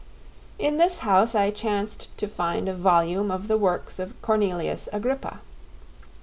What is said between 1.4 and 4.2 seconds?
chanced to find a volume of the works of